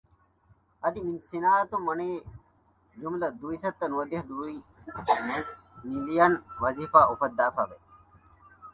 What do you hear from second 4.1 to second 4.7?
ދުވި